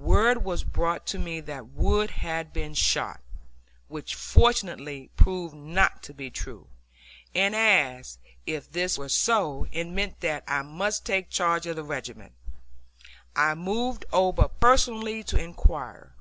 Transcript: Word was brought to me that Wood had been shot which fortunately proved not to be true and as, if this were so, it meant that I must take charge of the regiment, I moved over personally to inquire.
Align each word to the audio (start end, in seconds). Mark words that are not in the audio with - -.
Word 0.00 0.42
was 0.44 0.64
brought 0.64 1.04
to 1.08 1.18
me 1.18 1.42
that 1.42 1.66
Wood 1.68 2.10
had 2.12 2.54
been 2.54 2.72
shot 2.72 3.20
which 3.88 4.14
fortunately 4.14 5.10
proved 5.14 5.54
not 5.54 6.02
to 6.04 6.14
be 6.14 6.30
true 6.30 6.68
and 7.34 7.54
as, 7.54 8.16
if 8.46 8.72
this 8.72 8.96
were 8.96 9.10
so, 9.10 9.66
it 9.72 9.84
meant 9.86 10.20
that 10.20 10.42
I 10.48 10.62
must 10.62 11.04
take 11.04 11.28
charge 11.28 11.66
of 11.66 11.76
the 11.76 11.84
regiment, 11.84 12.32
I 13.36 13.54
moved 13.56 14.06
over 14.10 14.48
personally 14.48 15.22
to 15.24 15.38
inquire. 15.38 16.14